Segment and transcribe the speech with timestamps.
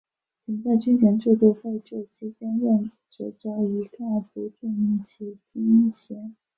[0.47, 3.97] 仅在军衔制废止期间任职者一概
[4.33, 6.35] 不注明其军衔。